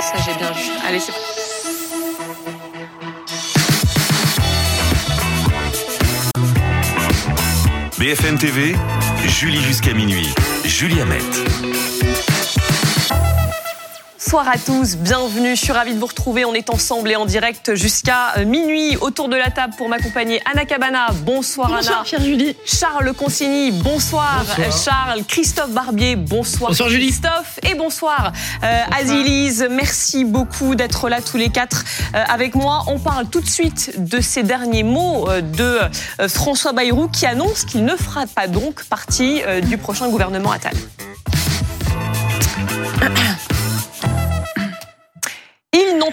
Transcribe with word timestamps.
Ça, 0.00 0.16
j'ai 0.24 0.34
bien 0.34 0.50
vu. 0.52 0.70
Allez, 0.86 0.98
c'est 0.98 1.12
BFM 7.98 8.38
TV, 8.38 8.74
Julie 9.26 9.60
jusqu'à 9.62 9.92
minuit. 9.92 10.32
Julie 10.64 11.02
Hamet. 11.02 11.18
Bonsoir 14.30 14.48
à 14.54 14.58
tous, 14.58 14.94
bienvenue. 14.94 15.56
Je 15.56 15.60
suis 15.60 15.72
ravie 15.72 15.92
de 15.92 15.98
vous 15.98 16.06
retrouver. 16.06 16.44
On 16.44 16.54
est 16.54 16.70
ensemble 16.70 17.10
et 17.10 17.16
en 17.16 17.26
direct 17.26 17.74
jusqu'à 17.74 18.34
euh, 18.36 18.44
minuit 18.44 18.96
autour 19.00 19.28
de 19.28 19.34
la 19.34 19.50
table 19.50 19.74
pour 19.76 19.88
m'accompagner. 19.88 20.40
Anna 20.48 20.64
Cabana, 20.66 21.08
bonsoir, 21.24 21.68
bonsoir 21.68 22.04
Anna. 22.12 22.24
Julie. 22.24 22.54
Charles 22.64 23.12
Consigny, 23.12 23.72
bonsoir. 23.72 24.44
bonsoir. 24.46 24.84
Charles, 24.84 25.24
Christophe 25.26 25.70
Barbier, 25.70 26.14
bonsoir. 26.14 26.70
Bonsoir 26.70 26.88
Julie. 26.88 27.08
Christophe 27.08 27.58
et 27.68 27.74
bonsoir. 27.74 28.32
Euh, 28.62 28.82
Azilise, 28.96 29.66
merci 29.68 30.24
beaucoup 30.24 30.76
d'être 30.76 31.08
là 31.08 31.20
tous 31.20 31.36
les 31.36 31.48
quatre 31.48 31.84
euh, 32.14 32.22
avec 32.28 32.54
moi. 32.54 32.84
On 32.86 33.00
parle 33.00 33.26
tout 33.26 33.40
de 33.40 33.50
suite 33.50 33.94
de 33.98 34.20
ces 34.20 34.44
derniers 34.44 34.84
mots 34.84 35.28
euh, 35.28 35.40
de 35.40 35.80
euh, 36.20 36.28
François 36.28 36.72
Bayrou 36.72 37.08
qui 37.08 37.26
annonce 37.26 37.64
qu'il 37.64 37.84
ne 37.84 37.96
fera 37.96 38.28
pas 38.28 38.46
donc 38.46 38.84
partie 38.84 39.42
euh, 39.44 39.60
du 39.60 39.76
prochain 39.76 40.08
gouvernement 40.08 40.52
Attal. 40.52 40.76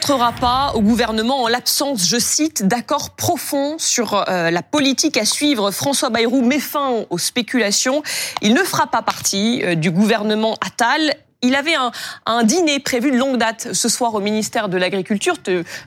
N'entrera 0.08 0.32
pas 0.32 0.72
au 0.74 0.82
gouvernement 0.82 1.44
en 1.44 1.48
l'absence, 1.50 2.08
je 2.08 2.18
cite, 2.18 2.66
d'accord 2.66 3.10
profond 3.10 3.76
sur 3.78 4.14
euh, 4.30 4.50
la 4.52 4.62
politique 4.62 5.18
à 5.18 5.26
suivre. 5.26 5.70
François 5.72 6.10
Bayrou 6.10 6.42
met 6.44 6.62
fin 6.62 7.04
aux 7.10 7.18
spéculations. 7.18 8.04
Il 8.42 8.54
ne 8.54 8.64
fera 8.64 8.88
pas 8.88 9.02
partie 9.02 9.62
euh, 9.64 9.76
du 9.76 9.92
gouvernement 9.92 10.56
Attal. 10.66 11.14
Il 11.42 11.56
avait 11.56 11.76
un, 11.76 11.92
un, 12.26 12.44
dîner 12.44 12.80
prévu 12.80 13.12
de 13.12 13.18
longue 13.18 13.38
date 13.38 13.74
ce 13.74 13.90
soir 13.90 14.16
au 14.16 14.20
ministère 14.20 14.70
de 14.70 14.78
l'Agriculture, 14.78 15.36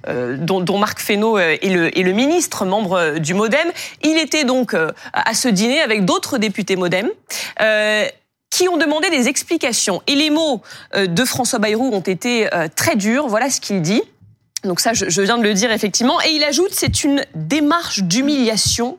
euh, 0.07 0.37
dont, 0.39 0.61
dont, 0.61 0.79
Marc 0.79 1.01
Fesneau 1.01 1.39
est 1.39 1.59
le, 1.65 1.99
est 1.99 2.03
le, 2.03 2.13
ministre, 2.13 2.65
membre 2.65 3.19
du 3.19 3.35
MoDem. 3.35 3.73
Il 4.03 4.17
était 4.17 4.45
donc 4.45 4.75
euh, 4.75 4.93
à 5.13 5.35
ce 5.35 5.49
dîner 5.49 5.81
avec 5.81 6.05
d'autres 6.05 6.39
députés 6.39 6.77
MoDem. 6.77 7.09
Euh, 7.61 8.07
qui 8.51 8.69
ont 8.69 8.77
demandé 8.77 9.11
des 9.11 9.29
explications. 9.29 10.03
Et 10.07 10.15
les 10.15 10.31
mots 10.31 10.61
euh, 10.95 11.07
de 11.07 11.25
François 11.25 11.59
Bayrou 11.59 11.91
ont 11.93 12.01
été 12.01 12.53
euh, 12.53 12.69
très 12.75 12.97
durs. 12.97 13.29
Voilà 13.29 13.49
ce 13.49 13.61
qu'il 13.61 13.81
dit. 13.81 14.03
Donc 14.65 14.81
ça, 14.81 14.93
je, 14.93 15.09
je, 15.09 15.23
viens 15.23 15.39
de 15.39 15.43
le 15.43 15.55
dire 15.55 15.73
effectivement. 15.73 16.21
Et 16.23 16.33
il 16.33 16.45
ajoute, 16.45 16.71
c'est 16.73 17.05
une 17.05 17.25
démarche 17.35 18.03
d'humiliation 18.03 18.99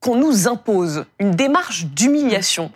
qu'on 0.00 0.16
nous 0.16 0.48
impose. 0.48 1.04
Une 1.18 1.32
démarche 1.32 1.84
d'humiliation. 1.86 2.70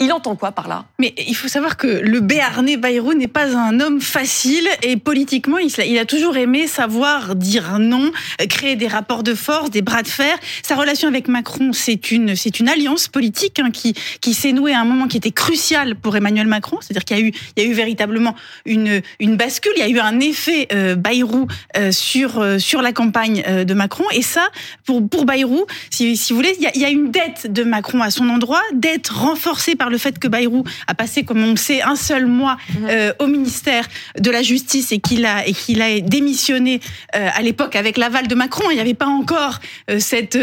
Il 0.00 0.12
entend 0.12 0.36
quoi 0.36 0.52
par 0.52 0.68
là? 0.68 0.84
Mais 1.00 1.12
il 1.26 1.34
faut 1.34 1.48
savoir 1.48 1.76
que 1.76 1.88
le 1.88 2.20
Béarnais 2.20 2.76
Bayrou 2.76 3.14
n'est 3.14 3.26
pas 3.26 3.56
un 3.56 3.80
homme 3.80 4.00
facile 4.00 4.68
et 4.82 4.96
politiquement, 4.96 5.58
il 5.58 5.98
a 5.98 6.04
toujours 6.04 6.36
aimé 6.36 6.68
savoir 6.68 7.34
dire 7.34 7.78
non, 7.80 8.12
créer 8.48 8.76
des 8.76 8.86
rapports 8.86 9.24
de 9.24 9.34
force, 9.34 9.70
des 9.70 9.82
bras 9.82 10.02
de 10.02 10.08
fer. 10.08 10.36
Sa 10.62 10.76
relation 10.76 11.08
avec 11.08 11.26
Macron, 11.26 11.72
c'est 11.72 12.12
une 12.12 12.68
alliance 12.68 13.08
politique 13.08 13.58
hein, 13.58 13.70
qui 13.72 14.34
s'est 14.34 14.52
nouée 14.52 14.72
à 14.72 14.80
un 14.80 14.84
moment 14.84 15.08
qui 15.08 15.16
était 15.16 15.32
crucial 15.32 15.96
pour 15.96 16.16
Emmanuel 16.16 16.46
Macron. 16.46 16.78
C'est-à-dire 16.80 17.04
qu'il 17.04 17.32
y 17.56 17.60
a 17.60 17.64
eu 17.64 17.72
véritablement 17.72 18.36
une 18.66 19.02
bascule, 19.36 19.72
il 19.76 19.80
y 19.80 19.82
a 19.82 19.88
eu 19.88 19.98
un 19.98 20.20
effet 20.20 20.68
euh, 20.72 20.94
Bayrou 20.94 21.46
euh, 21.76 21.92
sur 21.92 22.38
euh, 22.38 22.58
sur 22.58 22.82
la 22.82 22.92
campagne 22.92 23.42
de 23.64 23.74
Macron 23.74 24.04
et 24.12 24.22
ça 24.22 24.48
pour 24.84 25.24
Bayrou, 25.24 25.66
si 25.90 26.16
si 26.16 26.32
vous 26.32 26.38
voulez, 26.38 26.54
il 26.58 26.62
y 26.62 26.66
a, 26.66 26.70
il 26.74 26.80
y 26.80 26.84
a 26.84 26.90
une 26.90 27.10
dette 27.10 27.52
de 27.52 27.64
Macron 27.64 28.00
à 28.00 28.10
son 28.10 28.28
endroit, 28.28 28.62
dette 28.72 29.08
renforcée 29.08 29.74
par 29.74 29.87
le 29.88 29.98
fait 29.98 30.18
que 30.18 30.28
Bayrou 30.28 30.64
a 30.86 30.94
passé, 30.94 31.24
comme 31.24 31.42
on 31.42 31.50
le 31.50 31.56
sait, 31.56 31.82
un 31.82 31.96
seul 31.96 32.26
mois 32.26 32.56
euh, 32.84 33.12
au 33.18 33.26
ministère 33.26 33.86
de 34.18 34.30
la 34.30 34.42
Justice 34.42 34.92
et 34.92 34.98
qu'il 34.98 35.24
a 35.26 35.46
et 35.46 35.52
qu'il 35.52 35.82
a 35.82 36.00
démissionné 36.00 36.80
euh, 37.16 37.28
à 37.34 37.42
l'époque 37.42 37.76
avec 37.76 37.96
l'aval 37.96 38.28
de 38.28 38.34
Macron. 38.34 38.64
Il 38.70 38.74
n'y 38.74 38.80
avait 38.80 38.94
pas 38.94 39.06
encore 39.06 39.58
euh, 39.90 39.98
cette, 39.98 40.38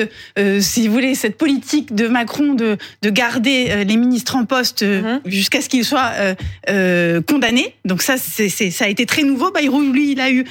si 0.59 0.87
vous 0.87 0.93
voulez, 0.93 1.15
cette 1.15 1.37
politique 1.37 1.93
de 1.93 2.07
Macron 2.07 2.53
de 2.53 2.77
de 3.01 3.09
garder 3.09 3.83
les 3.85 3.97
ministres 3.97 4.35
en 4.35 4.45
poste 4.45 4.83
-hmm. 4.83 5.19
jusqu'à 5.25 5.61
ce 5.61 5.69
qu'ils 5.69 5.85
soient 5.85 6.11
condamnés. 7.27 7.69
Donc 7.85 8.01
ça, 8.01 8.15
c'est 8.17 8.49
ça 8.49 8.85
a 8.85 8.87
été 8.87 9.05
très 9.05 9.23
nouveau. 9.23 9.51
Bayrou, 9.51 9.81
lui, 9.81 10.11
il 10.13 10.19
a 10.19 10.29
eu 10.31 10.45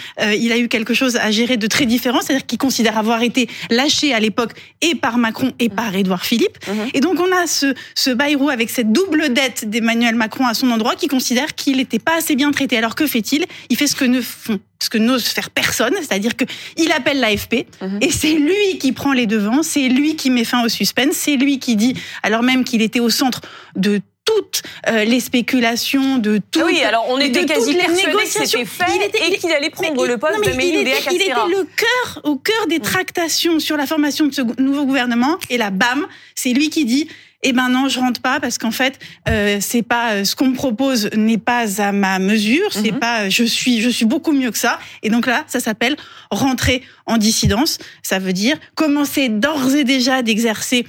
il 0.44 0.50
a 0.52 0.58
eu 0.58 0.68
quelque 0.68 0.94
chose 0.94 1.16
à 1.16 1.30
gérer 1.30 1.56
de 1.56 1.66
très 1.66 1.86
différent, 1.86 2.20
c'est-à-dire 2.22 2.46
qu'il 2.46 2.58
considère 2.58 2.96
avoir 2.98 3.22
été 3.22 3.48
lâché 3.70 4.14
à 4.14 4.20
l'époque 4.20 4.52
et 4.80 4.94
par 4.94 5.18
Macron 5.18 5.52
et 5.58 5.68
par 5.68 5.94
Édouard 5.94 6.24
Philippe. 6.24 6.56
Et 6.94 7.00
donc 7.00 7.16
on 7.20 7.30
a 7.32 7.46
ce 7.46 7.74
ce 7.94 8.10
Bayrou 8.10 8.48
avec 8.50 8.70
cette 8.70 8.83
double 8.84 9.32
dette 9.32 9.68
d'Emmanuel 9.68 10.14
Macron 10.14 10.46
à 10.46 10.54
son 10.54 10.70
endroit 10.70 10.94
qui 10.94 11.08
considère 11.08 11.54
qu'il 11.54 11.78
n'était 11.78 11.98
pas 11.98 12.16
assez 12.16 12.36
bien 12.36 12.50
traité. 12.52 12.76
Alors 12.76 12.94
que 12.94 13.06
fait-il? 13.06 13.46
Il 13.70 13.76
fait 13.76 13.86
ce 13.86 13.96
que 13.96 14.04
ne 14.04 14.20
font 14.20 14.58
ce 14.82 14.90
que 14.90 14.98
n'ose 14.98 15.24
faire 15.24 15.48
personne, 15.50 15.94
c'est-à-dire 15.98 16.36
que 16.36 16.44
il 16.76 16.92
appelle 16.92 17.18
l'AFP 17.18 17.54
mm 17.54 17.86
-hmm. 17.86 18.04
et 18.04 18.10
c'est 18.10 18.34
lui 18.34 18.78
qui 18.78 18.92
prend 18.92 19.14
les 19.14 19.26
devants, 19.26 19.62
c'est 19.62 19.88
lui 19.88 20.14
qui 20.14 20.28
met 20.28 20.44
fin 20.44 20.62
au 20.62 20.68
suspense, 20.68 21.14
c'est 21.24 21.36
lui 21.36 21.58
qui 21.58 21.74
dit, 21.76 21.94
alors 22.22 22.42
même 22.42 22.64
qu'il 22.64 22.82
était 22.82 23.00
au 23.00 23.08
centre 23.08 23.40
de 23.76 24.00
toutes 24.24 24.62
euh, 24.88 25.04
les 25.04 25.20
spéculations 25.20 26.18
de 26.18 26.40
tout. 26.50 26.60
Ah 26.62 26.66
oui, 26.66 26.80
alors 26.82 27.06
on 27.08 27.18
était 27.18 27.44
quasi 27.44 27.74
persuadé 27.74 28.16
que 28.16 28.26
c'était 28.26 28.64
fait 28.64 28.84
il 28.96 29.02
était, 29.02 29.28
et 29.28 29.38
qu'il 29.38 29.52
allait 29.52 29.70
prendre 29.70 30.06
le 30.06 30.18
poste 30.18 30.38
non, 30.38 30.40
de 30.40 30.60
il, 30.60 30.76
était, 30.76 31.02
il 31.12 31.22
était 31.22 31.48
le 31.56 31.66
cœur, 31.76 32.20
au 32.24 32.36
cœur 32.36 32.66
des 32.68 32.80
tractations 32.80 33.60
sur 33.60 33.76
la 33.76 33.86
formation 33.86 34.26
de 34.26 34.34
ce 34.34 34.42
nouveau 34.60 34.86
gouvernement. 34.86 35.38
Et 35.50 35.58
là, 35.58 35.70
bam, 35.70 36.06
c'est 36.34 36.52
lui 36.52 36.70
qui 36.70 36.84
dit 36.84 37.08
eh 37.44 37.52
ben 37.52 37.68
non, 37.68 37.88
je 37.88 38.00
rentre 38.00 38.20
pas 38.20 38.40
parce 38.40 38.58
qu'en 38.58 38.70
fait, 38.70 38.98
euh, 39.28 39.58
c'est 39.60 39.82
pas 39.82 40.24
ce 40.24 40.34
qu'on 40.34 40.48
me 40.48 40.54
propose 40.54 41.10
n'est 41.14 41.38
pas 41.38 41.80
à 41.80 41.92
ma 41.92 42.18
mesure. 42.18 42.72
C'est 42.72 42.90
mm 42.90 42.96
-hmm. 42.96 42.98
pas, 42.98 43.28
je 43.28 43.44
suis, 43.44 43.80
je 43.80 43.90
suis 43.90 44.06
beaucoup 44.06 44.32
mieux 44.32 44.50
que 44.50 44.58
ça. 44.58 44.78
Et 45.02 45.10
donc 45.10 45.26
là, 45.26 45.44
ça 45.46 45.60
s'appelle 45.60 45.96
rentrer 46.30 46.82
en 47.06 47.18
dissidence. 47.18 47.78
Ça 48.02 48.18
veut 48.18 48.32
dire 48.32 48.56
commencer 48.74 49.28
d'ores 49.28 49.74
et 49.74 49.84
déjà 49.84 50.22
d'exercer 50.22 50.86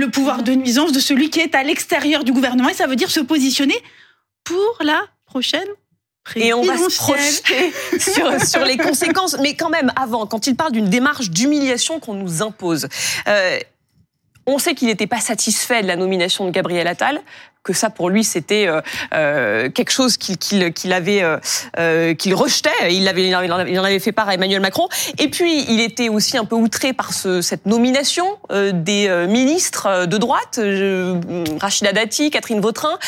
le 0.00 0.06
pouvoir 0.10 0.42
de 0.42 0.52
nuisance 0.52 0.92
de 0.92 1.00
celui 1.00 1.30
qui 1.30 1.40
est 1.40 1.54
à 1.54 1.62
l'extérieur 1.62 2.24
du 2.24 2.32
gouvernement. 2.32 2.70
Et 2.70 2.74
ça 2.74 2.86
veut 2.86 2.96
dire 2.96 3.10
se 3.10 3.20
positionner 3.20 3.78
pour 4.44 4.72
la 4.80 5.00
prochaine 5.26 5.70
et 6.36 6.52
on 6.52 6.62
va 6.62 6.76
se 6.76 6.96
projeter 6.96 7.72
sur, 7.98 8.40
sur, 8.46 8.64
les 8.64 8.76
conséquences. 8.76 9.36
Mais 9.40 9.54
quand 9.54 9.70
même, 9.70 9.92
avant, 9.96 10.26
quand 10.26 10.46
il 10.46 10.54
parle 10.54 10.72
d'une 10.72 10.88
démarche 10.88 11.30
d'humiliation 11.30 11.98
qu'on 11.98 12.14
nous 12.14 12.42
impose, 12.42 12.88
euh, 13.26 13.58
on 14.50 14.58
sait 14.58 14.74
qu'il 14.74 14.88
n'était 14.88 15.06
pas 15.06 15.20
satisfait 15.20 15.82
de 15.82 15.86
la 15.86 15.96
nomination 15.96 16.44
de 16.44 16.50
Gabriel 16.50 16.86
Attal, 16.86 17.20
que 17.62 17.72
ça 17.72 17.90
pour 17.90 18.08
lui 18.08 18.24
c'était 18.24 18.66
euh, 18.66 18.80
euh, 19.14 19.68
quelque 19.70 19.90
chose 19.90 20.16
qu'il 20.16 20.38
qu 20.38 20.72
qu 20.72 20.92
avait 20.92 21.22
euh, 21.78 22.14
qu'il 22.14 22.34
rejetait. 22.34 22.70
Il 22.90 23.06
avait 23.06 23.28
il 23.28 23.34
en 23.34 23.84
avait 23.84 23.98
fait 23.98 24.12
part 24.12 24.28
à 24.28 24.34
Emmanuel 24.34 24.60
Macron. 24.60 24.88
Et 25.18 25.28
puis 25.28 25.64
il 25.68 25.80
était 25.80 26.08
aussi 26.08 26.36
un 26.36 26.44
peu 26.44 26.56
outré 26.56 26.92
par 26.92 27.12
ce, 27.12 27.42
cette 27.42 27.66
nomination 27.66 28.38
des 28.50 29.26
ministres 29.28 30.06
de 30.06 30.16
droite, 30.16 30.60
Rachida 31.60 31.92
Dati, 31.92 32.30
Catherine 32.30 32.60
Vautrin. 32.60 32.98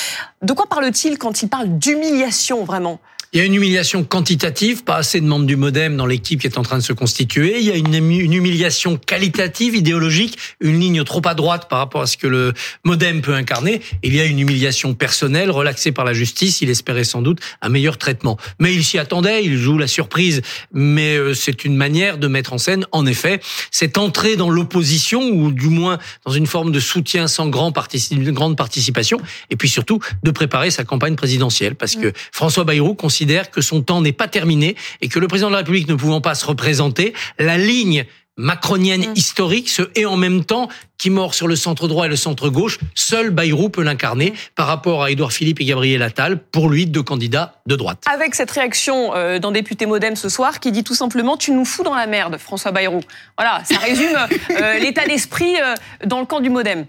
De 0.42 0.52
quoi 0.52 0.66
parle-t-il 0.66 1.19
quand 1.19 1.42
il 1.42 1.48
parle 1.48 1.78
d'humiliation 1.78 2.64
vraiment? 2.64 2.98
Il 3.34 3.38
y 3.38 3.41
a 3.41 3.47
une 3.47 3.54
humiliation 3.54 4.04
quantitative, 4.04 4.84
pas 4.84 4.97
assez 4.97 5.19
de 5.19 5.25
membres 5.25 5.47
du 5.47 5.56
MoDem 5.56 5.97
dans 5.97 6.04
l'équipe 6.04 6.43
qui 6.43 6.47
est 6.47 6.59
en 6.59 6.62
train 6.62 6.76
de 6.76 6.82
se 6.82 6.93
constituer. 6.93 7.60
Il 7.60 7.65
y 7.65 7.70
a 7.70 7.76
une, 7.76 7.94
une, 7.94 8.34
humiliation 8.34 8.98
qualitative, 8.98 9.75
idéologique, 9.75 10.37
une 10.60 10.78
ligne 10.78 11.03
trop 11.03 11.22
à 11.25 11.32
droite 11.32 11.66
par 11.70 11.78
rapport 11.78 12.03
à 12.03 12.06
ce 12.06 12.19
que 12.19 12.26
le 12.26 12.53
MoDem 12.84 13.22
peut 13.22 13.32
incarner. 13.32 13.81
Il 14.03 14.15
y 14.15 14.20
a 14.20 14.26
une 14.26 14.38
humiliation 14.38 14.93
personnelle, 14.93 15.50
relaxée 15.50 15.93
par 15.93 16.04
la 16.04 16.12
justice. 16.12 16.60
Il 16.60 16.69
espérait 16.69 17.04
sans 17.04 17.22
doute 17.22 17.38
un 17.62 17.70
meilleur 17.70 17.97
traitement. 17.97 18.37
Mais 18.59 18.75
il 18.75 18.84
s'y 18.84 18.98
attendait, 18.98 19.43
il 19.43 19.56
joue 19.56 19.78
la 19.78 19.87
surprise. 19.87 20.43
Mais 20.75 21.16
c'est 21.34 21.64
une 21.64 21.75
manière 21.75 22.19
de 22.19 22.28
mettre 22.28 22.53
en 22.53 22.59
scène, 22.59 22.87
en 22.93 23.06
effet, 23.06 23.41
cette 23.70 23.97
entrée 23.97 24.37
dans 24.37 24.50
l'opposition, 24.50 25.22
ou 25.22 25.53
du 25.53 25.69
moins 25.69 25.99
dans 26.26 26.32
une 26.32 26.47
forme 26.47 26.70
de 26.70 26.81
soutien 26.81 27.28
sans 27.28 27.49
grand 27.49 27.72
grande 27.72 28.56
participation. 28.59 29.19
Et 29.49 29.56
puis 29.56 29.70
surtout, 29.70 30.00
de 30.22 30.31
préparer 30.31 30.70
sa 30.70 30.84
campagne 30.84 31.16
présidentielle. 31.16 31.76
Parce 31.76 31.97
que 31.97 32.12
François 32.31 32.64
Bayrou 32.64 32.94
considère 32.94 33.22
que 33.50 33.60
son 33.60 33.82
temps 33.82 34.00
n'est 34.00 34.12
pas 34.12 34.29
terminé 34.29 34.76
et 35.00 35.08
que 35.08 35.19
le 35.19 35.29
président 35.29 35.49
de 35.49 35.52
la 35.52 35.58
République 35.58 35.88
ne 35.88 35.94
pouvant 35.94 36.20
pas 36.20 36.35
se 36.35 36.44
représenter, 36.44 37.14
la 37.38 37.58
ligne 37.58 38.05
macronienne 38.38 39.11
mmh. 39.11 39.14
historique 39.14 39.69
ce 39.69 39.82
et 39.94 40.06
en 40.06 40.17
même 40.17 40.44
temps 40.44 40.69
qui 40.96 41.11
mord 41.11 41.35
sur 41.35 41.49
le 41.49 41.56
centre 41.56 41.87
droit 41.87 42.06
et 42.06 42.08
le 42.08 42.17
centre 42.17 42.49
gauche, 42.49 42.79
seul 42.94 43.31
Bayrou 43.31 43.69
peut 43.69 43.82
l'incarner 43.82 44.32
par 44.55 44.67
rapport 44.67 45.02
à 45.02 45.11
Édouard 45.11 45.32
Philippe 45.32 45.61
et 45.61 45.64
Gabriel 45.64 46.02
Attal, 46.02 46.38
pour 46.38 46.70
lui 46.70 46.87
deux 46.87 47.02
candidats 47.02 47.61
de 47.67 47.76
droite. 47.76 48.05
Avec 48.11 48.35
cette 48.35 48.50
réaction 48.50 49.14
euh, 49.14 49.38
d'un 49.38 49.50
député 49.50 49.85
modem 49.87 50.17
ce 50.17 50.29
soir 50.29 50.61
qui 50.61 50.73
dit 50.73 50.85
tout 50.85 50.94
simplement 50.94 51.37
tu 51.37 51.50
nous 51.50 51.64
fous 51.64 51.82
dans 51.82 51.94
la 51.94 52.06
merde 52.06 52.38
François 52.38 52.70
Bayrou. 52.70 53.00
Voilà, 53.37 53.62
ça 53.64 53.79
résume 53.79 54.17
euh, 54.50 54.79
l'état 54.79 55.06
d'esprit 55.06 55.56
euh, 55.61 55.75
dans 56.06 56.20
le 56.20 56.26
camp 56.26 56.41
du 56.41 56.50
modem. 56.50 56.87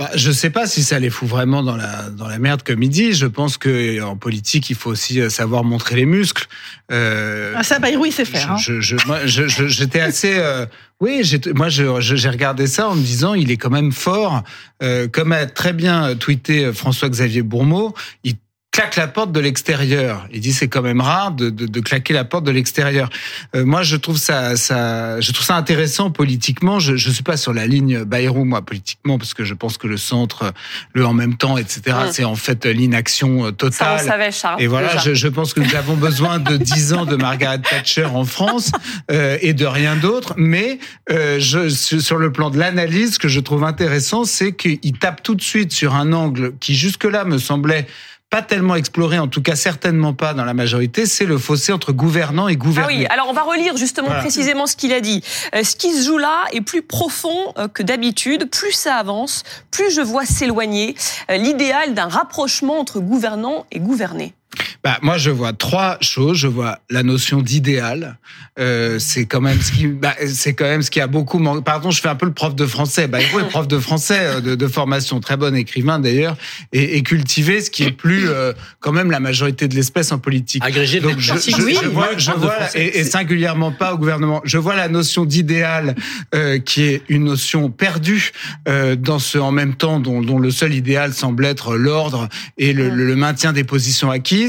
Bah, 0.00 0.08
je 0.14 0.32
sais 0.32 0.48
pas 0.48 0.66
si 0.66 0.82
ça 0.82 0.98
les 0.98 1.10
fout 1.10 1.28
vraiment 1.28 1.62
dans 1.62 1.76
la 1.76 2.08
dans 2.08 2.26
la 2.26 2.38
merde 2.38 2.62
comme 2.62 2.82
il 2.82 2.88
dit. 2.88 3.12
Je 3.12 3.26
pense 3.26 3.58
que 3.58 4.00
en 4.00 4.16
politique, 4.16 4.70
il 4.70 4.74
faut 4.74 4.88
aussi 4.88 5.30
savoir 5.30 5.62
montrer 5.62 5.94
les 5.94 6.06
muscles. 6.06 6.46
Euh, 6.90 7.52
ah, 7.54 7.62
ça, 7.62 7.78
Bayrou, 7.78 8.06
il 8.06 8.12
sait 8.12 8.24
faire. 8.24 8.56
Je, 8.56 8.80
je, 8.80 8.96
moi, 9.06 9.18
j'étais 9.26 10.00
assez. 10.00 10.38
Euh, 10.38 10.64
oui, 11.00 11.22
moi, 11.54 11.68
j'ai 11.68 12.28
regardé 12.30 12.66
ça 12.66 12.88
en 12.88 12.94
me 12.94 13.02
disant, 13.02 13.34
il 13.34 13.50
est 13.50 13.58
quand 13.58 13.68
même 13.68 13.92
fort. 13.92 14.42
Euh, 14.82 15.06
comme 15.06 15.32
a 15.32 15.44
très 15.44 15.74
bien 15.74 16.16
tweeté 16.16 16.72
François-Xavier 16.72 17.42
Bourmeau, 17.42 17.94
il 18.24 18.36
claque 18.80 18.96
la 18.96 19.08
porte 19.08 19.30
de 19.32 19.40
l'extérieur. 19.40 20.26
Il 20.32 20.40
dit 20.40 20.54
c'est 20.54 20.68
quand 20.68 20.80
même 20.80 21.02
rare 21.02 21.32
de, 21.32 21.50
de, 21.50 21.66
de 21.66 21.80
claquer 21.80 22.14
la 22.14 22.24
porte 22.24 22.44
de 22.44 22.50
l'extérieur. 22.50 23.10
Euh, 23.54 23.66
moi, 23.66 23.82
je 23.82 23.96
trouve 23.96 24.16
ça, 24.16 24.56
ça, 24.56 25.20
je 25.20 25.32
trouve 25.32 25.44
ça 25.44 25.56
intéressant 25.56 26.10
politiquement. 26.10 26.78
Je, 26.78 26.96
je 26.96 27.10
suis 27.10 27.22
pas 27.22 27.36
sur 27.36 27.52
la 27.52 27.66
ligne 27.66 28.04
Bayrou, 28.04 28.44
moi, 28.46 28.62
politiquement, 28.62 29.18
parce 29.18 29.34
que 29.34 29.44
je 29.44 29.52
pense 29.52 29.76
que 29.76 29.86
le 29.86 29.98
centre, 29.98 30.54
le 30.94 31.04
en 31.04 31.12
même 31.12 31.36
temps, 31.36 31.58
etc., 31.58 31.80
Mm. 31.90 32.12
c'est 32.12 32.24
en 32.24 32.36
fait 32.36 32.64
l'inaction 32.66 33.44
euh, 33.44 33.48
Ça, 33.48 33.48
on 33.48 33.52
totale. 33.52 34.00
savait, 34.00 34.30
Charles. 34.32 34.62
Et 34.62 34.66
voilà, 34.66 34.96
je, 34.98 35.12
je 35.14 35.28
pense 35.28 35.52
que 35.54 35.60
nous 35.60 35.74
avons 35.74 35.94
besoin 35.96 36.38
de 36.38 36.56
10 36.56 36.92
ans 36.94 37.04
de 37.04 37.16
Margaret 37.16 37.58
Thatcher 37.58 38.04
en 38.06 38.24
France 38.24 38.70
euh, 39.10 39.36
et 39.42 39.52
de 39.54 39.66
rien 39.66 39.96
d'autre. 39.96 40.34
Mais 40.38 40.78
euh, 41.10 41.38
je, 41.40 41.68
sur 41.68 42.00
sur 42.00 42.16
le 42.18 42.32
plan 42.32 42.50
de 42.50 42.58
l'analyse, 42.58 43.14
ce 43.14 43.18
que 43.18 43.28
je 43.28 43.40
trouve 43.40 43.64
intéressant, 43.64 44.24
c'est 44.24 44.52
qu'il 44.52 44.98
tape 44.98 45.22
tout 45.22 45.34
de 45.34 45.42
suite 45.42 45.72
sur 45.72 45.94
un 45.94 46.12
angle 46.12 46.54
qui 46.60 46.74
jusque-là 46.74 47.24
me 47.24 47.38
semblait 47.38 47.86
pas 48.30 48.42
tellement 48.42 48.76
exploré, 48.76 49.18
en 49.18 49.26
tout 49.26 49.42
cas 49.42 49.56
certainement 49.56 50.14
pas 50.14 50.34
dans 50.34 50.44
la 50.44 50.54
majorité, 50.54 51.04
c'est 51.04 51.24
le 51.26 51.36
fossé 51.36 51.72
entre 51.72 51.92
gouvernants 51.92 52.46
et 52.46 52.52
Ah 52.52 52.56
gouvernés. 52.56 52.96
oui, 52.98 53.06
alors 53.06 53.26
on 53.28 53.32
va 53.32 53.42
relire 53.42 53.76
justement 53.76 54.06
Voilà. 54.06 54.22
précisément 54.22 54.66
ce 54.68 54.76
qu'il 54.76 54.92
a 54.92 55.00
dit. 55.00 55.22
Euh, 55.54 55.64
ce 55.64 55.74
qui 55.74 55.92
se 55.92 56.06
joue 56.06 56.16
là 56.18 56.44
est 56.52 56.60
plus 56.60 56.82
profond 56.82 57.52
euh, 57.58 57.66
que 57.66 57.82
d'habitude. 57.82 58.48
Plus 58.48 58.70
ça 58.72 58.94
avance, 58.96 59.42
plus 59.72 59.90
je 59.92 60.00
vois 60.00 60.24
s'éloigner 60.24 60.94
euh, 61.30 61.36
l'idéal 61.36 61.94
d'un 61.94 62.06
rapprochement 62.08 62.78
entre 62.78 63.00
gouvernants 63.00 63.66
et 63.72 63.80
gouvernés. 63.80 64.32
Bah, 64.82 64.98
moi, 65.02 65.16
je 65.18 65.30
vois 65.30 65.52
trois 65.52 65.96
choses. 66.00 66.38
Je 66.38 66.48
vois 66.48 66.78
la 66.90 67.02
notion 67.02 67.40
d'idéal. 67.42 68.18
Euh, 68.58 68.98
c'est 68.98 69.24
quand 69.26 69.40
même 69.40 69.60
ce 69.60 69.70
qui, 69.72 69.86
bah, 69.86 70.14
c'est 70.26 70.54
quand 70.54 70.64
même 70.64 70.82
ce 70.82 70.90
qui 70.90 71.00
a 71.00 71.06
beaucoup 71.06 71.38
manqué. 71.38 71.62
Pardon, 71.62 71.90
je 71.90 72.00
fais 72.00 72.08
un 72.08 72.14
peu 72.16 72.26
le 72.26 72.32
prof 72.32 72.54
de 72.54 72.66
français. 72.66 73.06
Bah, 73.06 73.20
est 73.20 73.48
prof 73.48 73.68
de 73.68 73.78
français 73.78 74.18
euh, 74.20 74.40
de, 74.40 74.54
de 74.54 74.66
formation, 74.66 75.20
très 75.20 75.36
bon 75.36 75.54
écrivain 75.54 75.98
d'ailleurs, 75.98 76.36
et, 76.72 76.96
et 76.96 77.02
cultivé, 77.02 77.60
ce 77.60 77.70
qui 77.70 77.84
est 77.84 77.92
plus 77.92 78.28
euh, 78.28 78.52
quand 78.80 78.92
même 78.92 79.10
la 79.10 79.20
majorité 79.20 79.68
de 79.68 79.74
l'espèce 79.74 80.10
en 80.12 80.18
politique. 80.18 80.62
Agrégé 80.64 80.98
de 81.00 81.04
Donc 81.08 81.18
je, 81.18 81.32
je, 81.34 81.62
oui, 81.62 81.76
je 81.80 81.88
vois, 81.88 82.08
je 82.18 82.30
vois 82.32 82.56
et, 82.74 82.98
et 82.98 83.04
singulièrement 83.04 83.72
pas 83.72 83.94
au 83.94 83.98
gouvernement. 83.98 84.40
Je 84.44 84.58
vois 84.58 84.74
la 84.74 84.88
notion 84.88 85.24
d'idéal 85.24 85.94
euh, 86.34 86.58
qui 86.58 86.82
est 86.84 87.02
une 87.08 87.24
notion 87.24 87.70
perdue 87.70 88.32
euh, 88.68 88.96
dans 88.96 89.18
ce 89.20 89.38
en 89.38 89.52
même 89.52 89.74
temps 89.74 90.00
dont, 90.00 90.20
dont 90.22 90.38
le 90.38 90.50
seul 90.50 90.74
idéal 90.74 91.12
semble 91.14 91.44
être 91.44 91.76
l'ordre 91.76 92.28
et 92.58 92.72
le, 92.72 92.88
le- 92.90 93.06
le 93.06 93.16
maintien 93.16 93.52
des 93.52 93.64
positions 93.64 94.10
acquises. 94.10 94.39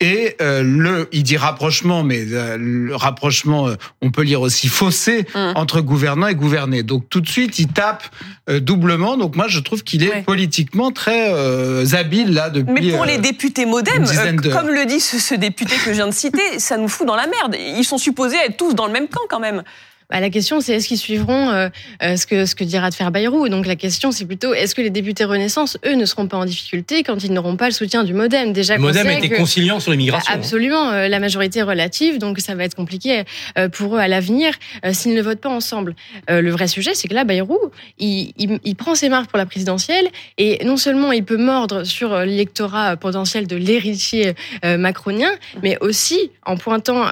Et 0.00 0.36
euh, 0.40 0.62
le, 0.62 1.08
il 1.12 1.22
dit 1.22 1.36
rapprochement, 1.36 2.02
mais 2.02 2.24
euh, 2.32 2.56
le 2.58 2.94
rapprochement, 2.96 3.68
euh, 3.68 3.74
on 4.02 4.10
peut 4.10 4.22
lire 4.22 4.40
aussi 4.40 4.68
fossé 4.68 5.26
Mm. 5.34 5.52
entre 5.56 5.80
gouvernants 5.80 6.28
et 6.28 6.34
gouvernés. 6.34 6.82
Donc 6.82 7.08
tout 7.08 7.20
de 7.20 7.28
suite, 7.28 7.58
il 7.58 7.68
tape 7.68 8.04
doublement. 8.48 9.16
Donc 9.16 9.34
moi, 9.36 9.46
je 9.48 9.58
trouve 9.60 9.82
qu'il 9.82 10.02
est 10.04 10.10
Ouais. 10.10 10.22
politiquement 10.22 10.92
très 10.92 11.94
habile 11.94 12.32
là 12.32 12.50
depuis. 12.50 12.72
Mais 12.86 12.92
pour 12.92 13.04
les 13.04 13.18
députés 13.18 13.66
modem, 13.66 14.04
comme 14.52 14.68
le 14.68 14.86
dit 14.86 15.00
ce, 15.00 15.18
ce 15.18 15.34
député 15.34 15.74
que 15.76 15.90
je 15.90 15.90
viens 15.92 16.06
de 16.06 16.14
citer, 16.14 16.58
ça 16.58 16.76
nous 16.76 16.88
fout 16.88 17.06
dans 17.06 17.16
la 17.16 17.26
merde. 17.26 17.56
Ils 17.76 17.84
sont 17.84 17.98
supposés 17.98 18.36
être 18.46 18.56
tous 18.56 18.74
dans 18.74 18.86
le 18.86 18.92
même 18.92 19.08
camp 19.08 19.22
quand 19.28 19.40
même. 19.40 19.62
Bah, 20.10 20.20
la 20.20 20.30
question, 20.30 20.60
c'est 20.60 20.74
est-ce 20.74 20.86
qu'ils 20.88 20.98
suivront 20.98 21.50
euh, 21.50 21.68
euh, 22.02 22.16
ce 22.16 22.26
que 22.26 22.46
ce 22.46 22.54
que 22.54 22.62
dira 22.64 22.90
de 22.90 22.94
faire 22.94 23.10
Bayrou 23.10 23.48
Donc 23.48 23.66
la 23.66 23.74
question, 23.74 24.12
c'est 24.12 24.24
plutôt 24.24 24.54
est-ce 24.54 24.74
que 24.74 24.80
les 24.82 24.90
députés 24.90 25.24
Renaissance, 25.24 25.78
eux, 25.84 25.94
ne 25.94 26.04
seront 26.04 26.28
pas 26.28 26.36
en 26.36 26.44
difficulté 26.44 27.02
quand 27.02 27.24
ils 27.24 27.32
n'auront 27.32 27.56
pas 27.56 27.66
le 27.66 27.72
soutien 27.74 28.04
du 28.04 28.14
MoDem? 28.14 28.52
Déjà, 28.52 28.76
Le 28.76 28.82
modem 28.82 29.08
été 29.10 29.28
que- 29.28 29.36
conciliant 29.36 29.80
sur 29.80 29.90
l'immigration. 29.90 30.32
hein. 30.32 30.36
Absolument, 30.36 30.90
euh, 30.90 31.08
la 31.08 31.18
majorité 31.18 31.58
est 31.58 31.62
relative, 31.64 32.18
donc 32.18 32.38
ça 32.38 32.54
va 32.54 32.64
être 32.64 32.76
compliqué 32.76 33.24
euh, 33.58 33.68
pour 33.68 33.96
eux 33.96 33.98
à 33.98 34.06
l'avenir 34.08 34.52
euh, 34.84 34.92
s'ils 34.92 35.14
ne 35.14 35.22
votent 35.22 35.40
pas 35.40 35.48
ensemble. 35.50 35.94
Euh, 36.30 36.40
Le 36.40 36.50
vrai 36.52 36.68
sujet, 36.68 36.94
c'est 36.94 37.08
que 37.08 37.14
là, 37.14 37.24
Bayrou, 37.24 37.58
il, 37.98 38.32
il, 38.38 38.60
il 38.62 38.76
prend 38.76 38.94
ses 38.94 39.08
marques 39.08 39.28
pour 39.28 39.38
la 39.38 39.46
présidentielle 39.46 40.06
et 40.38 40.64
non 40.64 40.76
seulement 40.76 41.10
il 41.12 41.24
peut 41.24 41.36
mordre 41.36 41.82
sur 41.84 42.16
l'électorat 42.20 42.96
potentiel 42.96 43.46
de 43.48 43.56
l'héritier 43.56 44.34
euh, 44.64 44.76
macronien, 44.78 45.30
mais 45.62 45.76
aussi 45.80 46.30
en 46.44 46.56
pointant 46.56 47.04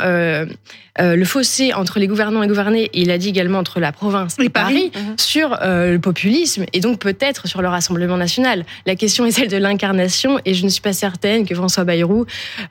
euh, 1.01 1.17
le 1.17 1.25
fossé 1.25 1.73
entre 1.73 1.99
les 1.99 2.07
gouvernants 2.07 2.43
et 2.43 2.49
gouvernés, 2.49 2.85
et 2.85 3.01
il 3.01 3.11
a 3.11 3.19
dit 3.19 3.29
également 3.29 3.59
entre 3.59 3.81
la 3.81 3.93
province 3.93 4.37
et, 4.39 4.45
Et 4.45 4.49
Paris. 4.49 4.91
Paris, 4.93 5.05
sur 5.19 5.59
euh, 5.63 5.93
le 5.93 5.99
populisme 5.99 6.65
et 6.73 6.81
donc 6.81 7.01
peut-être 7.01 7.49
sur 7.49 7.63
le 7.63 7.69
Rassemblement 7.69 8.17
national. 8.17 8.65
La 8.87 8.95
question 8.95 9.27
est 9.27 9.33
celle 9.33 9.49
de 9.49 9.57
l'incarnation 9.57 10.39
et 10.45 10.55
je 10.55 10.65
ne 10.65 10.69
suis 10.69 10.83
pas 10.83 10.93
certaine 10.93 11.47
que 11.47 11.55
François 11.55 11.85
Bayrou 11.85 12.27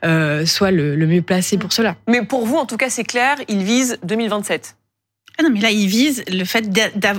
euh, 0.05 0.45
soit 0.45 0.71
le, 0.71 0.95
le 0.95 1.07
mieux 1.07 1.21
placé 1.21 1.57
pour 1.57 1.73
cela. 1.73 1.95
Mais 2.07 2.23
pour 2.23 2.45
vous, 2.45 2.57
en 2.57 2.65
tout 2.65 2.77
cas, 2.77 2.89
c'est 2.89 3.03
clair, 3.03 3.37
il 3.49 3.63
vise 3.63 3.97
2027. 4.03 4.75
Ah 5.39 5.43
non, 5.43 5.49
mais 5.51 5.61
là, 5.61 5.71
il 5.71 5.87
vise 5.87 6.23
le 6.31 6.45
fait 6.45 6.63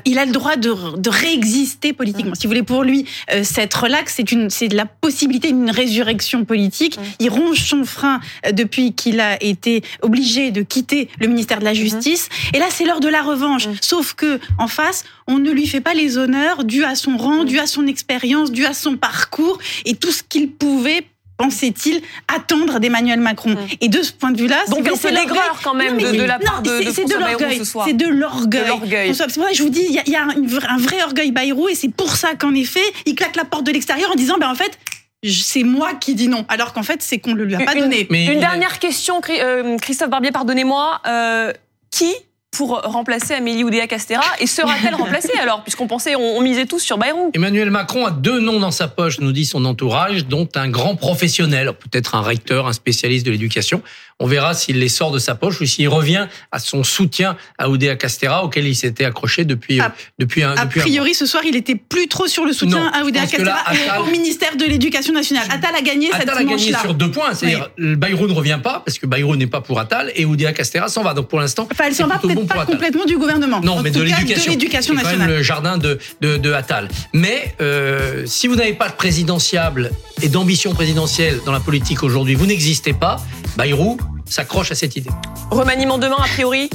il 0.05 0.19
a 0.19 0.25
le 0.25 0.31
droit 0.31 0.55
de, 0.55 0.97
de 0.97 1.11
réexister 1.11 1.93
politiquement. 1.93 2.35
Si 2.37 2.47
vous 2.47 2.51
voulez, 2.51 2.63
pour 2.63 2.85
lui, 2.85 3.07
euh, 3.33 3.43
cette 3.43 3.75
relax, 3.75 4.15
c'est 4.17 4.31
une, 4.31 4.51
c'est 4.51 4.69
de 4.69 4.77
la 4.77 4.87
possibilité 4.87 5.49
d'une 5.49 5.71
résurrection 5.71 6.45
politique. 6.45 6.97
Mm. 6.97 7.03
Il 7.19 7.31
ronge 7.31 7.65
son 7.65 7.85
frein 7.85 8.21
euh, 8.47 8.53
depuis 8.53 8.93
qu'il 8.93 9.19
a 9.19 9.43
été 9.43 9.83
obligé 10.03 10.53
de 10.53 10.63
quitter 10.63 11.09
le 11.19 11.27
ministère 11.27 11.59
de 11.59 11.65
la 11.65 11.75
Justice. 11.75 12.29
Et 12.53 12.61
là, 12.61 12.67
c'est 12.71 12.85
l'heure 12.85 13.01
de 13.01 13.09
la 13.09 13.23
revanche. 13.23 13.67
Mm. 13.67 13.75
Sauf 13.81 14.15
que, 14.15 14.39
en 14.59 14.69
face, 14.69 15.05
on 15.27 15.39
ne 15.39 15.51
lui 15.51 15.67
fait 15.67 15.81
pas 15.81 15.95
les 15.95 16.17
honneurs 16.17 16.63
dus 16.65 16.85
à 16.85 16.95
son 16.95 17.17
rang, 17.17 17.43
Mm. 17.43 17.47
dus 17.47 17.59
à 17.59 17.67
son 17.67 17.87
expérience, 17.89 18.53
dus 18.53 18.65
à 18.67 18.75
son 18.75 18.97
parcours 18.97 19.59
et 19.87 19.95
tout 19.97 20.13
ce 20.13 20.23
qu'il 20.23 20.51
pouvait 20.53 21.05
pensait-il 21.37 22.01
attendre 22.35 22.79
d'Emmanuel 22.81 23.21
Macron. 23.21 23.57
Et 23.81 23.89
de 23.89 24.03
ce 24.03 24.13
point 24.13 24.31
de 24.31 24.39
vue-là, 24.41 24.59
Donc 24.69 24.89
c'est- 24.97 25.11
d'aigreur 25.13 25.61
quand 25.63 25.75
même 25.75 25.97
Non, 25.97 25.97
mais 25.97 26.03
de, 26.13 26.17
de 26.17 26.21
oui. 26.23 26.27
la 26.27 26.39
part 26.39 26.57
Non, 26.57 26.63
de, 26.63 26.79
c'est- 26.93 27.05
de 27.05 27.09
c'est 27.11 27.19
l'orgueil. 27.19 27.63
C'est 27.85 27.93
de 27.93 28.07
l'orgueil. 28.07 28.63
De 28.63 28.69
l'orgueil. 28.69 29.07
François, 29.15 29.27
C'est 29.29 29.35
pour 29.41 29.45
ça 29.45 29.51
que 29.51 29.57
je 29.57 29.63
vous 29.63 29.69
dis, 29.71 29.85
il 29.89 29.95
y 29.95 29.99
a, 29.99 30.03
y 30.07 30.17
un 30.17 30.79
vrai 30.79 31.03
orgueil 31.03 31.33
Bayrou 31.33 31.69
et 31.69 31.75
c'est 31.75 31.89
pour 31.95 32.15
ça 32.17 32.35
qu'en 32.35 32.55
effet, 32.55 32.81
il 33.07 33.15
claque 33.15 33.37
la 33.37 33.45
porte 33.45 33.65
de 33.65 33.73
l'extérieur 33.73 34.11
en 34.11 34.15
disant, 34.15 34.37
ben 34.39 34.49
en 34.51 34.55
fait, 34.55 34.79
c'est 35.27 35.63
moi 35.65 35.95
qui 35.95 36.15
dis 36.15 36.29
non. 36.29 36.45
Alors 36.49 36.73
qu'en 36.73 36.83
fait, 36.83 37.03
c'est 37.03 37.19
qu'on 37.19 37.35
le 37.35 37.45
lui 37.45 37.55
a 37.55 37.61
pas 37.61 37.75
Une- 37.75 37.81
donné. 37.81 38.07
Mais 38.11 38.27
Une 38.27 38.41
dernière 38.41 38.79
question, 38.79 39.21
euh, 39.31 39.77
Christophe 39.79 40.11
Barbier, 40.11 40.31
pardonnez-moi. 40.33 41.01
Euh, 41.07 41.53
qui 41.91 42.13
pour 42.57 42.81
remplacer 42.83 43.35
Amélie 43.35 43.65
Oudéa-Castera 43.65 44.25
et 44.41 44.47
sera-t-elle 44.47 44.95
remplacée 44.95 45.37
alors 45.41 45.63
Puisqu'on 45.63 45.87
pensait, 45.87 46.15
on 46.17 46.41
misait 46.41 46.67
tous 46.67 46.81
sur 46.81 46.99
Bayrou. 46.99 47.31
Emmanuel 47.35 47.71
Macron 47.71 48.07
a 48.07 48.11
deux 48.11 48.41
noms 48.41 48.61
dans 48.61 48.71
sa 48.71 48.89
poche, 48.89 49.21
nous 49.21 49.33
dit 49.33 49.45
son 49.45 49.65
entourage, 49.65 50.27
dont 50.27 50.49
un 50.55 50.69
grand 50.69 50.97
professionnel, 50.97 51.73
peut-être 51.73 52.15
un 52.15 52.23
recteur, 52.23 52.67
un 52.67 52.73
spécialiste 52.73 53.27
de 53.27 53.31
l'éducation. 53.31 53.83
On 54.21 54.27
verra 54.27 54.55
s'il 54.55 54.79
les 54.79 54.89
sort 54.89 55.11
de 55.11 55.19
sa 55.19 55.35
poche 55.35 55.61
ou 55.61 55.67
s'il 55.67 55.89
revient 55.89 56.29
à 56.53 56.59
son 56.61 56.85
soutien 56.85 57.37
à 57.59 57.69
Oudéa 57.69 57.97
Castera, 57.97 58.45
auquel 58.45 58.67
il 58.67 58.77
s'était 58.77 59.05
accroché 59.05 59.45
depuis, 59.45 59.81
A- 59.81 59.87
euh, 59.87 59.89
depuis 60.19 60.43
un 60.45 60.53
A 60.53 60.65
depuis 60.67 60.81
un 60.81 60.83
priori, 60.85 61.15
ce 61.15 61.27
soir, 61.27 61.43
il 61.45 61.57
était 61.57 61.75
plus 61.75 62.07
trop 62.07 62.27
sur 62.29 62.45
le 62.45 62.53
soutien 62.53 62.79
Non, 62.85 62.91
à 62.93 63.03
Oudéa 63.05 63.23
là, 63.23 63.29
Castera 63.29 63.75
et 63.75 63.89
Attal- 63.89 64.01
au 64.03 64.05
ministère 64.07 64.57
de 64.57 64.65
l'Éducation 64.65 65.13
nationale. 65.13 65.47
Attal 65.51 65.75
a 65.77 65.81
gagné 65.83 66.09
mois. 66.09 66.19
cette 66.19 66.29
Attal 66.29 66.39
a 66.43 66.45
gagné 66.45 66.55
manche-là. 66.73 66.81
sur 66.81 66.95
deux 66.95 67.11
points, 67.11 67.35
c'est-à-dire 67.35 67.71
Bayrou 67.79 68.27
ne 68.29 68.33
revient 68.33 68.61
pas, 68.63 68.83
parce 68.85 68.99
que 68.99 69.07
Bayrou 69.07 69.35
n'est 69.37 69.47
pas 69.49 69.61
pour 69.61 69.81
Attal, 69.81 70.13
et 70.15 70.25
Oudéa 70.25 70.53
Castera 70.53 70.89
s'en 70.89 71.03
va. 71.03 71.13
Donc 71.15 71.29
pour 71.29 71.41
l'instant, 71.41 71.67
Enfin, 71.71 71.85
elle 71.89 71.95
s'en 71.95 72.07
va 72.07 72.19
peut-être 72.19 72.35
bon 72.37 72.47
pas 72.47 72.55
Attal. 72.63 72.67
complètement 72.67 73.05
du 73.07 73.17
gouvernement. 73.19 73.61
Non, 73.63 73.79
En 73.79 73.83
mais 73.83 73.91
tout 73.91 73.99
de 73.99 74.05
l'éducation. 74.05 74.53
C'est 74.59 74.69
quand 74.69 74.95
même 74.95 75.03
nationale. 75.05 75.29
le 75.31 75.43
jardin 75.43 75.77
de, 75.79 75.99
de, 76.21 76.37
de 76.37 76.53
Attal. 76.53 76.89
Mais 77.13 77.55
euh, 77.61 78.23
si 78.27 78.47
vous 78.47 78.55
n'avez 78.55 78.75
pas 78.75 78.89
de 78.89 78.95
présidentiable 78.95 79.91
et 80.23 80.29
d'ambition 80.29 80.73
présidentielle 80.73 81.41
dans 81.45 81.53
la 81.53 81.61
politique 81.61 82.03
aujourd'hui, 82.03 82.35
vous 82.35 82.47
n'existez 82.47 82.93
pas, 82.93 83.21
Bayrou 83.57 83.99
s'accroche 84.29 84.71
à 84.73 84.75
cette 84.75 84.97
idée. 84.97 85.11
Remaniement 85.51 85.99
demain, 85.99 86.17
a 86.19 86.27
priori. 86.29 86.71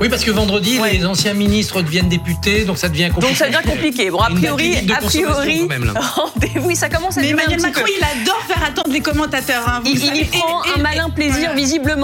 Oui, 0.00 0.08
parce 0.08 0.24
que 0.24 0.30
vendredi, 0.30 0.78
Ouais. 0.78 0.92
les 0.92 1.06
anciens 1.06 1.32
ministres 1.34 1.80
deviennent 1.82 2.08
députés, 2.08 2.64
donc 2.64 2.76
ça 2.78 2.88
devient 2.88 3.08
compliqué. 3.08 3.26
Donc 3.28 3.36
ça 3.36 3.46
devient 3.46 3.66
compliqué. 3.66 4.10
Bon, 4.10 4.18
a 4.18 4.30
priori, 4.30 4.76
a 4.90 4.96
priori. 5.00 5.68
Oui, 6.64 6.76
ça 6.76 6.88
commence 6.88 7.16
à 7.18 7.20
Mais 7.22 7.28
Emmanuel 7.28 7.60
Macron, 7.60 7.82
peu. 7.84 7.90
il 7.96 8.20
adore 8.22 8.40
faire 8.46 8.62
attendre 8.64 8.90
les 8.92 9.00
commentateurs. 9.00 9.62
hein, 9.68 9.80
vous 9.84 9.90
Il, 9.90 10.16
y 10.16 10.24
prend 10.24 10.64
Et- 10.64 10.70
un 10.70 10.74
et- 10.76 10.82
malin 10.82 11.10
plaisir, 11.10 11.34
voilà. 11.38 11.54
visiblement. 11.54 11.96